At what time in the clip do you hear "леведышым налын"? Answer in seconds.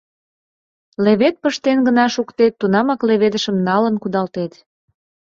3.07-3.95